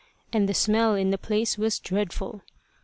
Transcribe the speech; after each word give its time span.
And 0.33 0.49
the 0.49 0.55
smell 0.55 0.95
in 0.95 1.11
the 1.11 1.19
place 1.19 1.59
was 1.59 1.77
dreadful. 1.77 2.41